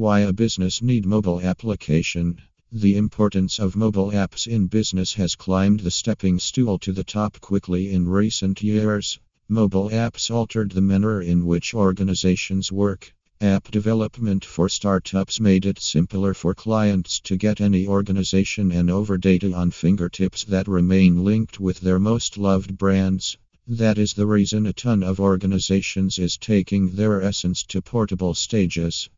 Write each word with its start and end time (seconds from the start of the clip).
Why 0.00 0.20
a 0.20 0.32
business 0.32 0.80
need 0.80 1.04
mobile 1.04 1.42
application? 1.42 2.40
The 2.72 2.96
importance 2.96 3.58
of 3.58 3.76
mobile 3.76 4.12
apps 4.12 4.46
in 4.46 4.66
business 4.66 5.12
has 5.12 5.36
climbed 5.36 5.80
the 5.80 5.90
stepping 5.90 6.38
stool 6.38 6.78
to 6.78 6.92
the 6.92 7.04
top 7.04 7.38
quickly 7.42 7.92
in 7.92 8.08
recent 8.08 8.62
years. 8.62 9.18
Mobile 9.46 9.90
apps 9.90 10.30
altered 10.30 10.70
the 10.70 10.80
manner 10.80 11.20
in 11.20 11.44
which 11.44 11.74
organizations 11.74 12.72
work. 12.72 13.12
App 13.42 13.70
development 13.70 14.42
for 14.42 14.70
startups 14.70 15.38
made 15.38 15.66
it 15.66 15.78
simpler 15.78 16.32
for 16.32 16.54
clients 16.54 17.20
to 17.20 17.36
get 17.36 17.60
any 17.60 17.86
organization 17.86 18.72
and 18.72 18.90
over 18.90 19.18
data 19.18 19.52
on 19.52 19.70
fingertips 19.70 20.44
that 20.44 20.66
remain 20.66 21.24
linked 21.24 21.60
with 21.60 21.80
their 21.80 21.98
most 21.98 22.38
loved 22.38 22.78
brands. 22.78 23.36
That 23.66 23.98
is 23.98 24.14
the 24.14 24.24
reason 24.26 24.64
a 24.64 24.72
ton 24.72 25.02
of 25.02 25.20
organizations 25.20 26.18
is 26.18 26.38
taking 26.38 26.92
their 26.92 27.20
essence 27.20 27.64
to 27.64 27.82
portable 27.82 28.32
stages. 28.32 29.10